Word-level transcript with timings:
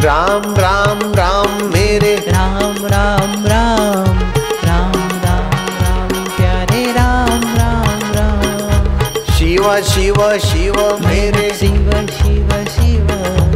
राम 0.06 0.54
राम 0.58 1.00
राम 1.20 1.54
मेरे 1.72 2.14
राम 2.28 2.76
राम 2.94 3.46
राम 3.52 4.19
राम 4.67 4.99
राम 5.24 5.49
राम 5.81 6.12
प्यारे 6.37 6.85
राम 6.99 7.49
राम 7.58 8.06
राम 8.19 9.22
शिव 9.38 9.71
शिव 9.93 10.22
शिव 10.49 10.81
मेरे 11.06 11.51
शिव 11.61 11.90
शिव 12.19 12.53
शिव 12.77 13.55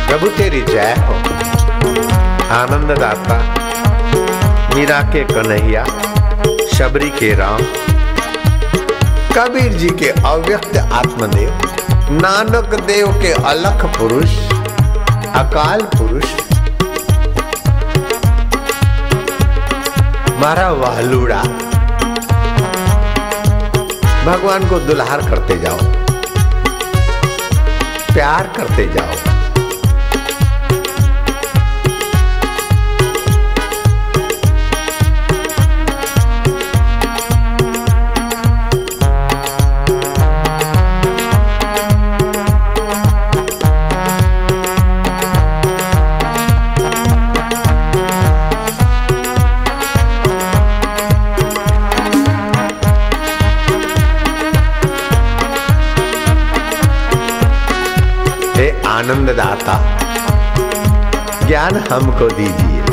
प्रभु 0.08 0.28
तेरी 0.38 0.62
जय 0.72 0.94
हो 1.08 1.16
आनंददाता 2.60 3.38
मीरा 4.76 5.02
के 5.14 5.24
कन्हैया 5.34 5.84
शबरी 6.78 7.10
के 7.10 7.36
राम। 7.36 7.58
कबीर 9.36 9.74
जी 9.74 9.90
के 9.90 10.10
अव्यक्त 10.10 10.78
आत्मदेव। 10.78 11.50
नानक 12.12 12.84
देव 12.84 13.08
के 13.08 13.32
अलख 13.32 13.86
पुरुष। 13.86 14.30
अकाल 15.36 15.82
पुरुष। 15.82 16.26
मारा 20.40 20.72
वालूड़ा 20.72 21.44
भगवान 24.26 24.70
को 24.70 24.80
दुल्हार 24.80 25.22
करते 25.22 25.58
जाओ। 25.58 25.78
प्यार 28.14 28.54
करते 28.58 28.86
जाओ। 28.86 29.37
हे 58.98 59.04
आनंददाता। 59.04 60.00
ज्ञान 61.48 61.84
हमको 61.92 62.30
दीजिए। 62.30 62.86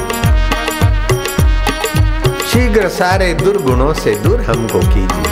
शीघ्र 2.47 2.89
सारे 2.89 3.35
दुर्गुणों 3.35 3.95
से 3.95 4.15
दूर 4.15 4.41
हमको 4.43 4.79
कीजिए। 4.79 5.31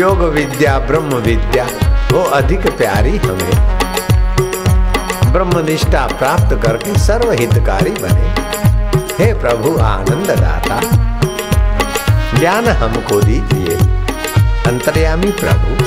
योग 0.00 0.18
विद्या, 0.18 0.78
ब्रह्म 0.78 1.14
विद्या, 1.14 1.64
वो 2.12 2.22
अधिक 2.22 2.76
प्यारी 2.76 3.16
हमें। 3.16 3.78
ब्रह्म 5.32 5.58
निष्ठा 5.58 6.06
प्राप्त 6.06 6.60
करके 6.66 6.98
सर्वहितकारी 6.98 7.90
बने। 7.90 8.34
हे 9.24 9.34
प्रभु 9.34 9.78
आनंददाता, 9.78 10.80
ज्ञान 12.38 12.66
हमको 12.68 13.20
दीजिए। 13.20 13.76
अंतर्यामी 14.66 15.30
प्रभु। 15.30 15.85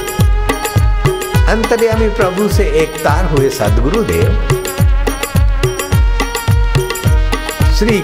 अंतर्यामी 1.50 2.08
प्रभु 2.10 2.48
से 2.50 2.64
एक 2.82 2.98
तार 3.04 3.26
हुए 3.26 3.50
सदगुरु 3.50 4.02
देव 4.04 4.48
श्री 7.78 7.98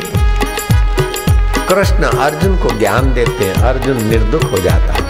कृष्ण 1.69 2.03
अर्जुन 2.03 2.55
को 2.57 2.69
ज्ञान 2.79 3.13
देते 3.13 3.45
हैं, 3.45 3.55
अर्जुन 3.63 4.03
निर्दुख 4.03 4.43
हो 4.51 4.57
जाता 4.57 4.93
है। 4.93 5.03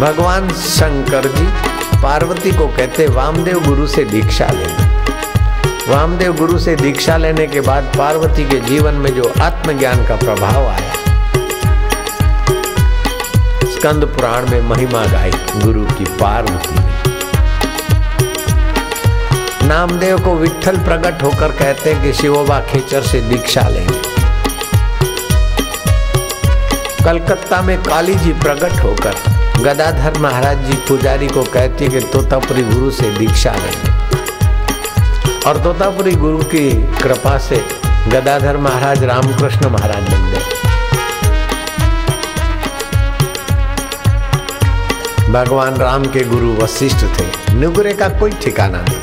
भगवान 0.00 0.48
शंकर 0.64 1.28
जी 1.36 1.46
पार्वती 2.02 2.52
को 2.52 2.66
कहते 2.68 3.06
वामदेव 3.06 3.64
गुरु 3.66 3.86
से 3.86 4.04
दीक्षा 4.04 4.46
लेना 4.52 4.84
वामदेव 5.88 6.36
गुरु 6.36 6.58
से 6.58 6.76
दीक्षा 6.76 7.16
लेने 7.16 7.46
के 7.46 7.60
बाद 7.60 7.92
पार्वती 7.98 8.44
के 8.44 8.60
जीवन 8.60 8.94
में 8.94 9.10
जो 9.14 9.32
आत्मज्ञान 9.42 10.06
का 10.06 10.16
प्रभाव 10.16 10.66
आया 10.68 10.95
स्कंद 13.76 14.04
पुराण 14.06 14.48
में 14.50 14.60
महिमा 14.68 15.04
गाई, 15.06 15.30
गुरु 15.62 15.84
की 15.88 16.04
पार्वती 16.20 16.74
ने 16.74 16.84
नामदेव 19.68 20.18
को 20.24 20.34
विठल 20.34 20.76
प्रकट 20.84 21.22
होकर 21.22 21.52
कहते 21.52 21.92
हैं 21.92 22.02
कि 22.02 22.12
शिवोबा 22.12 22.60
खेचर 22.70 23.02
से 23.02 23.20
दीक्षा 23.20 23.68
लेंगे 23.68 24.00
कलकत्ता 27.04 27.60
में 27.62 27.76
काली 27.82 28.14
जी 28.14 28.32
प्रकट 28.40 28.74
होकर 28.84 29.14
गदाधर 29.64 30.18
महाराज 30.20 30.64
जी 30.66 30.76
पुजारी 30.88 31.28
को 31.28 31.42
कहती 31.52 31.88
कि 31.88 32.00
तोतापुरी 32.12 32.62
गुरु 32.62 32.90
से 32.90 33.10
दीक्षा 33.18 33.54
लेंगे 33.54 33.90
और 35.48 35.62
तोतापुरी 35.64 36.14
गुरु 36.16 36.38
की 36.54 36.70
कृपा 36.98 37.38
से 37.38 37.64
गदाधर 38.08 38.56
महाराज 38.58 39.04
रामकृष्ण 39.04 39.70
महाराज 39.70 40.12
बन 40.12 40.30
गए। 40.30 40.45
भगवान 45.36 45.74
राम 45.74 46.04
के 46.04 46.20
गुरु 46.24 46.52
वशिष्ठ 46.54 47.02
थे। 47.16 47.54
नुगरे 47.54 47.92
का 47.92 48.08
कोई 48.20 48.30
ठिकाना 48.42 48.78
नहीं। 48.82 49.00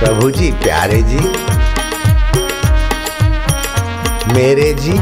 प्रभु 0.00 0.30
जी, 0.30 0.50
प्यारे 0.62 1.02
जी, 1.02 1.18
मेरे 4.34 4.72
जी, 4.74 4.92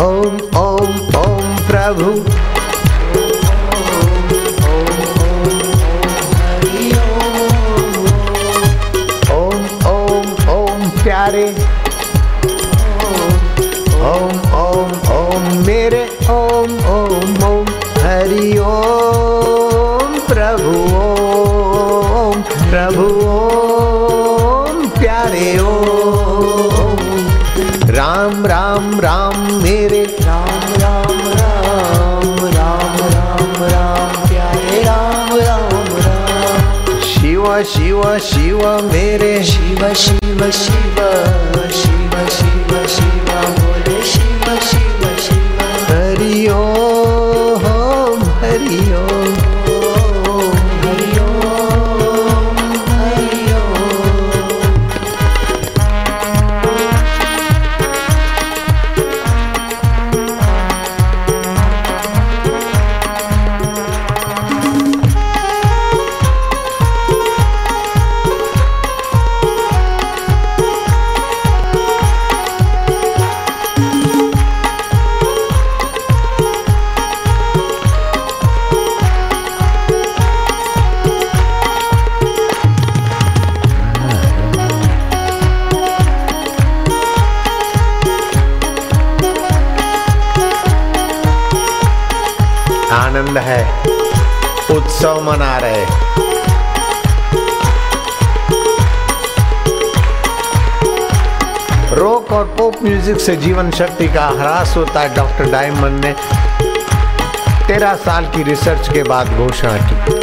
ओम 0.00 0.36
ओम 0.56 0.92
ओम 1.18 1.56
प्रभु। 1.66 2.10
ओम 9.34 9.60
ओम 9.88 10.26
ओम 10.54 10.88
प्यारे 11.02 11.46
प्रभु 22.68 23.04
ओम 23.26 24.88
प्यारे 24.88 25.58
ओम 25.58 26.98
राम 27.90 28.46
राम 28.46 29.00
राम 29.00 29.36
मेरे 29.62 30.02
राम 30.04 30.74
राम 30.82 31.18
राम 31.38 32.46
राम 32.56 32.96
राम 33.14 33.64
राम, 33.64 34.28
प्यारे 34.28 34.82
राम 34.82 35.36
राम 35.36 35.86
राम। 35.96 37.00
शिव 37.00 37.62
शिव 37.64 38.18
शिव 38.18 38.60
मेरे, 38.92 39.44
शिव 39.44 39.94
शिव 39.94 40.50
शिव 40.50 41.00
शिव। 41.70 41.97
आनंद 93.18 93.38
है, 93.38 93.62
उत्सव 94.70 95.20
मना 95.22 95.56
रहे। 95.58 95.84
रॉक 101.94 102.32
और 102.32 102.44
पॉप 102.58 102.74
म्यूज़िक 102.82 103.20
से 103.20 103.36
जीवन 103.36 103.70
शक्ति 103.70 104.08
का 104.08 104.26
ह्रास 104.30 104.76
होता 104.76 105.00
है 105.00 105.14
डॉक्टर 105.14 105.50
डायमंड 105.52 106.04
ने 106.04 106.12
तेरह 107.66 107.94
साल 107.96 108.26
की 108.26 108.42
रिसर्च 108.42 108.88
के 108.88 109.02
बाद 109.02 109.36
घोषणा 109.36 109.76
की। 109.82 110.16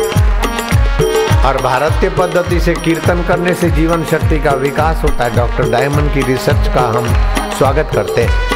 और 1.48 1.62
भारतीय 1.62 2.10
पद्धति 2.20 2.60
से 2.60 2.74
कीर्तन 2.76 3.24
करने 3.28 3.54
से 3.54 3.70
जीवन 3.72 4.06
शक्ति 4.12 4.40
का 4.40 4.52
विकास 4.64 5.04
होता 5.04 5.24
है 5.24 5.36
डॉक्टर 5.36 5.70
डायमंड 5.72 6.14
की 6.14 6.22
रिसर्च 6.24 6.74
का 6.76 6.88
हम 6.98 7.14
स्वागत 7.58 7.92
करते 7.96 8.24
हैं। 8.24 8.55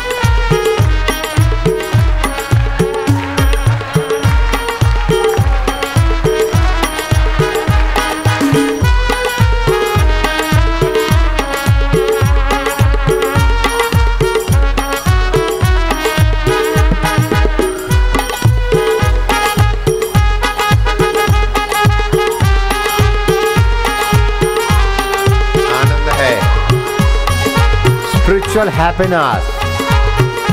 spiritual 28.59 28.69
happiness 28.77 29.51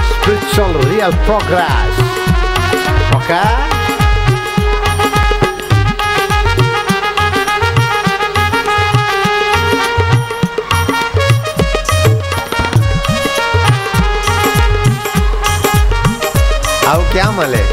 spiritual 0.10 0.74
real 0.90 1.13
progress 1.25 2.00
okay 3.16 3.40
अब 16.92 17.04
क्या 17.12 17.30
मले 17.38 17.63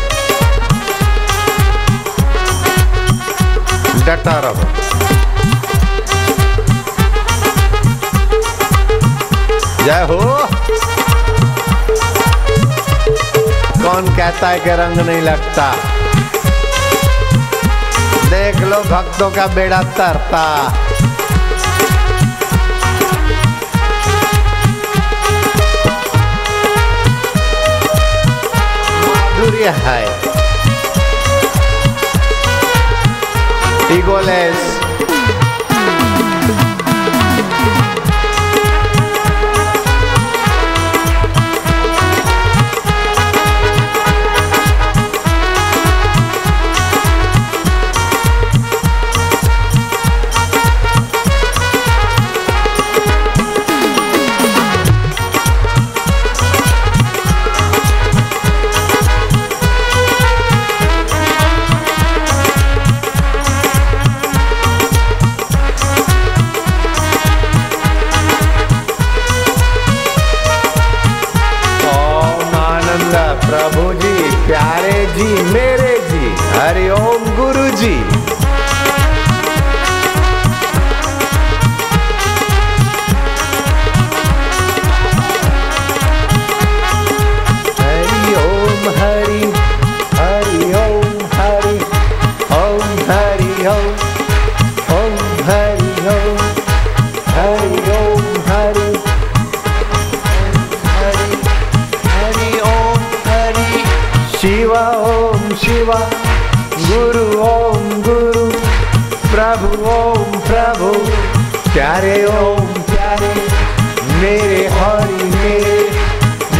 डटा 4.06 4.38
रहो 4.44 4.81
जय 9.85 10.05
हो। 10.09 10.17
कौन 13.83 14.05
कहता 14.17 14.49
है 14.49 14.59
कि 14.59 14.69
रंग 14.69 14.99
नहीं 14.99 15.21
लगता? 15.21 15.71
देख 18.29 18.55
लो 18.55 18.79
भक्तों 18.83 19.29
का 19.31 19.47
बेड़ा 19.47 19.81
तरता। 19.97 20.43
माधुर्य 29.07 29.69
है। 29.69 30.01
ईगोलेस 33.97 34.72
शिव 105.83 105.91
गुरु 106.81 107.23
ओम 107.39 107.87
गुरु, 108.03 108.43
प्रभु 109.31 109.69
ओम 109.93 110.31
प्रभु। 110.39 110.91
प्यारे 111.73 112.13
ओम 112.25 112.67
प्यारे, 112.91 113.33
मेरे 114.21 114.61
हरि 114.67 115.23
मेरे 115.35 115.75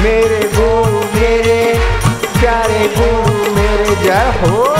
मेरे 0.04 0.42
गुरु 0.56 1.06
मेरे, 1.16 1.58
प्यारे 2.40 2.86
गुरु 2.98 3.56
मेरे। 3.56 3.96
जय 4.04 4.34
हो। 4.44 4.73